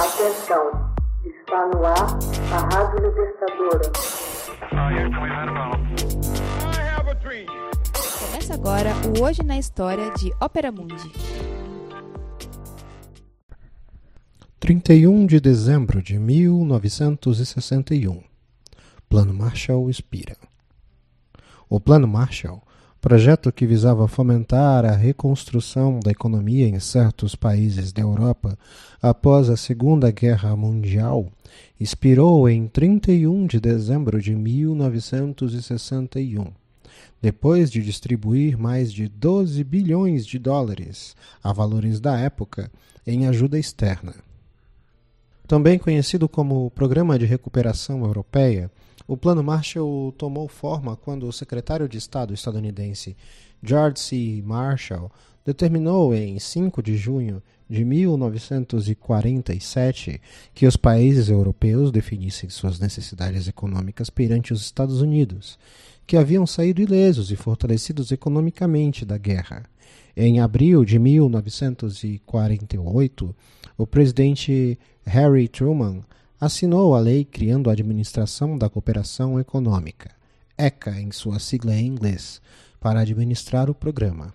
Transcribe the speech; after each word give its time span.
Atenção, 0.00 0.64
está 1.26 1.66
no 1.66 1.84
ar 1.84 2.16
a 2.54 2.58
Rádio 2.74 3.06
Libertadora. 3.06 3.92
Começa 8.18 8.54
agora 8.54 8.94
o 9.06 9.20
Hoje 9.22 9.42
na 9.42 9.58
História 9.58 10.10
de 10.12 10.32
Ópera 10.40 10.72
Mundi. 10.72 11.12
31 14.58 15.26
de 15.26 15.38
dezembro 15.38 16.00
de 16.00 16.18
1961. 16.18 18.22
Plano 19.06 19.34
Marshall 19.34 19.90
expira. 19.90 20.34
O 21.68 21.78
Plano 21.78 22.08
Marshall 22.08 22.62
projeto 23.00 23.50
que 23.50 23.66
visava 23.66 24.06
fomentar 24.06 24.84
a 24.84 24.92
reconstrução 24.92 25.98
da 26.00 26.10
economia 26.10 26.68
em 26.68 26.78
certos 26.78 27.34
países 27.34 27.92
da 27.92 28.02
Europa 28.02 28.58
após 29.00 29.48
a 29.48 29.56
Segunda 29.56 30.10
Guerra 30.10 30.54
Mundial, 30.54 31.32
expirou 31.78 32.46
em 32.48 32.66
31 32.68 33.46
de 33.46 33.58
dezembro 33.58 34.20
de 34.20 34.36
1961, 34.36 36.48
depois 37.22 37.70
de 37.70 37.82
distribuir 37.82 38.58
mais 38.58 38.92
de 38.92 39.08
12 39.08 39.64
bilhões 39.64 40.26
de 40.26 40.38
dólares, 40.38 41.16
a 41.42 41.54
valores 41.54 42.00
da 42.00 42.18
época, 42.18 42.70
em 43.06 43.26
ajuda 43.26 43.58
externa. 43.58 44.12
Também 45.50 45.78
conhecido 45.80 46.28
como 46.28 46.70
Programa 46.70 47.18
de 47.18 47.26
Recuperação 47.26 48.04
Europeia, 48.04 48.70
o 49.04 49.16
Plano 49.16 49.42
Marshall 49.42 50.12
tomou 50.12 50.46
forma 50.46 50.94
quando 50.94 51.26
o 51.26 51.32
secretário 51.32 51.88
de 51.88 51.98
Estado 51.98 52.32
estadunidense 52.32 53.16
George 53.60 53.98
C. 53.98 54.40
Marshall 54.46 55.10
determinou 55.44 56.14
em 56.14 56.38
5 56.38 56.80
de 56.80 56.96
junho 56.96 57.42
de 57.68 57.84
1947 57.84 60.20
que 60.54 60.68
os 60.68 60.76
países 60.76 61.28
europeus 61.28 61.90
definissem 61.90 62.48
suas 62.48 62.78
necessidades 62.78 63.48
econômicas 63.48 64.08
perante 64.08 64.52
os 64.52 64.60
Estados 64.60 65.00
Unidos, 65.00 65.58
que 66.10 66.16
haviam 66.16 66.44
saído 66.44 66.82
ilesos 66.82 67.30
e 67.30 67.36
fortalecidos 67.36 68.10
economicamente 68.10 69.04
da 69.04 69.16
guerra. 69.16 69.62
Em 70.16 70.40
abril 70.40 70.84
de 70.84 70.98
1948, 70.98 73.36
o 73.78 73.86
presidente 73.86 74.76
Harry 75.04 75.46
Truman 75.46 76.02
assinou 76.40 76.96
a 76.96 76.98
lei 76.98 77.24
criando 77.24 77.70
a 77.70 77.74
Administração 77.74 78.58
da 78.58 78.68
Cooperação 78.68 79.38
Econômica, 79.38 80.10
ECA 80.58 81.00
em 81.00 81.12
sua 81.12 81.38
sigla 81.38 81.76
em 81.76 81.86
inglês, 81.86 82.42
para 82.80 82.98
administrar 82.98 83.70
o 83.70 83.74
programa. 83.74 84.34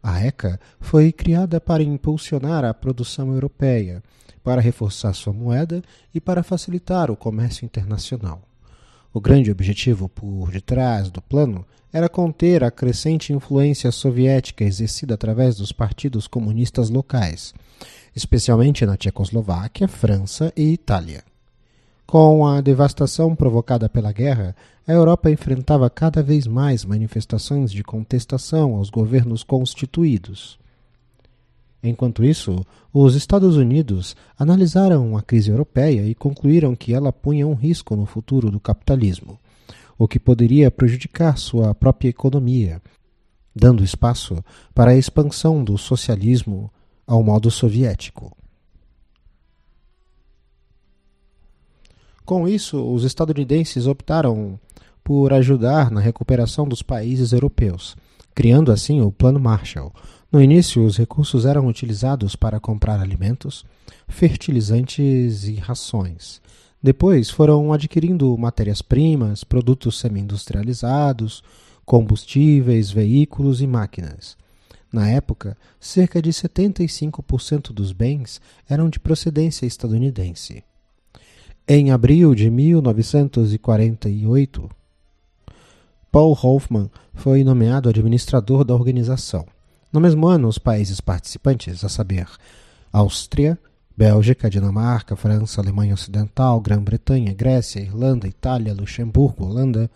A 0.00 0.24
ECA 0.24 0.60
foi 0.78 1.10
criada 1.10 1.60
para 1.60 1.82
impulsionar 1.82 2.64
a 2.64 2.72
produção 2.72 3.32
europeia, 3.32 4.04
para 4.44 4.60
reforçar 4.60 5.14
sua 5.14 5.32
moeda 5.32 5.82
e 6.14 6.20
para 6.20 6.44
facilitar 6.44 7.10
o 7.10 7.16
comércio 7.16 7.64
internacional. 7.64 8.51
O 9.14 9.20
grande 9.20 9.50
objetivo 9.50 10.08
por 10.08 10.50
detrás 10.50 11.10
do 11.10 11.20
plano 11.20 11.66
era 11.92 12.08
conter 12.08 12.64
a 12.64 12.70
crescente 12.70 13.32
influência 13.32 13.92
soviética 13.92 14.64
exercida 14.64 15.12
através 15.12 15.56
dos 15.56 15.70
partidos 15.70 16.26
comunistas 16.26 16.88
locais, 16.88 17.52
especialmente 18.16 18.86
na 18.86 18.96
Tchecoslováquia, 18.96 19.86
França 19.86 20.50
e 20.56 20.72
Itália. 20.72 21.22
Com 22.06 22.46
a 22.46 22.62
devastação 22.62 23.36
provocada 23.36 23.86
pela 23.86 24.12
guerra, 24.12 24.56
a 24.88 24.92
Europa 24.92 25.30
enfrentava 25.30 25.90
cada 25.90 26.22
vez 26.22 26.46
mais 26.46 26.82
manifestações 26.82 27.70
de 27.70 27.84
contestação 27.84 28.76
aos 28.76 28.88
governos 28.88 29.44
constituídos. 29.44 30.58
Enquanto 31.82 32.24
isso, 32.24 32.64
os 32.92 33.16
Estados 33.16 33.56
Unidos 33.56 34.14
analisaram 34.38 35.16
a 35.16 35.22
crise 35.22 35.50
europeia 35.50 36.06
e 36.06 36.14
concluíram 36.14 36.76
que 36.76 36.94
ela 36.94 37.12
punha 37.12 37.46
um 37.46 37.54
risco 37.54 37.96
no 37.96 38.06
futuro 38.06 38.50
do 38.50 38.60
capitalismo, 38.60 39.38
o 39.98 40.06
que 40.06 40.20
poderia 40.20 40.70
prejudicar 40.70 41.36
sua 41.36 41.74
própria 41.74 42.08
economia, 42.08 42.80
dando 43.54 43.82
espaço 43.82 44.44
para 44.72 44.92
a 44.92 44.96
expansão 44.96 45.64
do 45.64 45.76
socialismo 45.76 46.70
ao 47.04 47.22
modo 47.22 47.50
soviético. 47.50 48.36
Com 52.24 52.46
isso, 52.46 52.80
os 52.80 53.02
estadunidenses 53.02 53.88
optaram 53.88 54.58
por 55.02 55.32
ajudar 55.32 55.90
na 55.90 56.00
recuperação 56.00 56.66
dos 56.68 56.80
países 56.80 57.32
europeus, 57.32 57.96
criando 58.32 58.70
assim 58.70 59.00
o 59.00 59.10
Plano 59.10 59.40
Marshall. 59.40 59.92
No 60.32 60.40
início, 60.40 60.82
os 60.82 60.96
recursos 60.96 61.44
eram 61.44 61.66
utilizados 61.66 62.34
para 62.34 62.58
comprar 62.58 62.98
alimentos, 62.98 63.66
fertilizantes 64.08 65.44
e 65.44 65.56
rações. 65.56 66.40
Depois 66.82 67.28
foram 67.28 67.70
adquirindo 67.70 68.34
matérias-primas, 68.38 69.44
produtos 69.44 69.98
semi-industrializados, 69.98 71.44
combustíveis, 71.84 72.90
veículos 72.90 73.60
e 73.60 73.66
máquinas. 73.66 74.38
Na 74.90 75.06
época, 75.06 75.54
cerca 75.78 76.22
de 76.22 76.30
75% 76.30 77.70
dos 77.70 77.92
bens 77.92 78.40
eram 78.66 78.88
de 78.88 78.98
procedência 78.98 79.66
estadunidense. 79.66 80.64
Em 81.68 81.90
abril 81.90 82.34
de 82.34 82.50
1948, 82.50 84.70
Paul 86.10 86.38
Hoffman 86.42 86.90
foi 87.12 87.44
nomeado 87.44 87.90
administrador 87.90 88.64
da 88.64 88.74
organização. 88.74 89.44
No 89.92 90.00
mesmo 90.00 90.26
ano, 90.26 90.48
os 90.48 90.58
países 90.58 91.00
participantes, 91.00 91.84
a 91.84 91.88
saber, 91.88 92.26
Áustria, 92.92 93.58
Bélgica, 93.94 94.48
Dinamarca, 94.48 95.14
França, 95.14 95.60
Alemanha 95.60 95.92
Ocidental, 95.92 96.60
Grã-Bretanha, 96.60 97.34
Grécia, 97.34 97.80
Irlanda, 97.80 98.26
Itália, 98.26 98.72
Luxemburgo, 98.72 99.44
Holanda, 99.44 99.90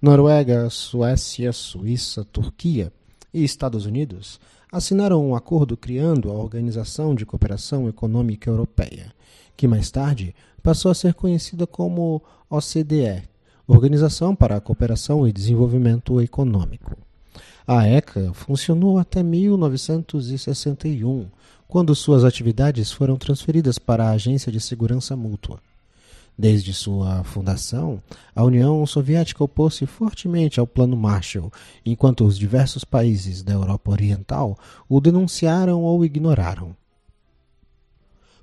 Noruega, 0.00 0.70
Suécia, 0.70 1.52
Suíça, 1.52 2.24
Turquia 2.24 2.90
e 3.32 3.44
Estados 3.44 3.84
Unidos 3.84 4.40
assinaram 4.72 5.22
um 5.28 5.36
acordo 5.36 5.76
criando 5.76 6.30
a 6.30 6.34
Organização 6.34 7.14
de 7.14 7.26
Cooperação 7.26 7.86
Econômica 7.90 8.48
Europeia, 8.48 9.12
que 9.54 9.68
mais 9.68 9.90
tarde 9.90 10.34
passou 10.62 10.90
a 10.90 10.94
ser 10.94 11.12
conhecida 11.12 11.66
como 11.66 12.22
OCDE, 12.48 13.28
Organização 13.66 14.34
para 14.34 14.56
a 14.56 14.60
Cooperação 14.60 15.28
e 15.28 15.32
Desenvolvimento 15.32 16.20
Econômico. 16.22 16.96
A 17.66 17.86
ECA 17.86 18.32
funcionou 18.34 18.98
até 18.98 19.22
1961, 19.22 21.28
quando 21.68 21.94
suas 21.94 22.24
atividades 22.24 22.90
foram 22.90 23.16
transferidas 23.16 23.78
para 23.78 24.06
a 24.06 24.10
Agência 24.10 24.50
de 24.50 24.60
Segurança 24.60 25.14
Mútua. 25.14 25.60
Desde 26.36 26.74
sua 26.74 27.22
fundação, 27.22 28.02
a 28.34 28.42
União 28.42 28.84
Soviética 28.84 29.44
opôs-se 29.44 29.86
fortemente 29.86 30.58
ao 30.58 30.66
Plano 30.66 30.96
Marshall, 30.96 31.52
enquanto 31.86 32.24
os 32.24 32.36
diversos 32.36 32.84
países 32.84 33.42
da 33.42 33.52
Europa 33.52 33.92
Oriental 33.92 34.58
o 34.88 35.00
denunciaram 35.00 35.82
ou 35.82 36.04
ignoraram. 36.04 36.74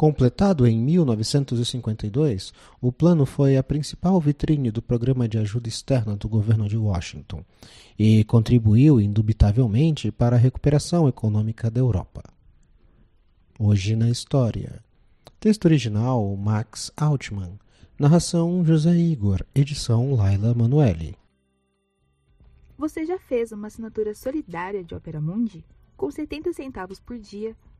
Completado 0.00 0.66
em 0.66 0.78
1952, 0.78 2.54
o 2.80 2.90
plano 2.90 3.26
foi 3.26 3.58
a 3.58 3.62
principal 3.62 4.18
vitrine 4.18 4.70
do 4.70 4.80
programa 4.80 5.28
de 5.28 5.36
ajuda 5.36 5.68
externa 5.68 6.16
do 6.16 6.26
governo 6.26 6.66
de 6.66 6.78
Washington 6.78 7.44
e 7.98 8.24
contribuiu 8.24 8.98
indubitavelmente 8.98 10.10
para 10.10 10.36
a 10.36 10.38
recuperação 10.38 11.06
econômica 11.06 11.70
da 11.70 11.80
Europa. 11.80 12.22
Hoje 13.58 13.94
na 13.94 14.08
História. 14.08 14.82
Texto 15.38 15.66
original 15.66 16.34
Max 16.34 16.90
Altman. 16.96 17.58
Narração 17.98 18.64
José 18.64 18.96
Igor. 18.96 19.44
Edição 19.54 20.14
Laila 20.14 20.54
Manuelle. 20.54 21.14
Você 22.78 23.04
já 23.04 23.18
fez 23.18 23.52
uma 23.52 23.66
assinatura 23.66 24.14
solidária 24.14 24.82
de 24.82 24.94
Opera 24.94 25.20
Mundi? 25.20 25.62
Com 25.94 26.10
70 26.10 26.54
centavos 26.54 26.98
por 26.98 27.18
dia, 27.18 27.54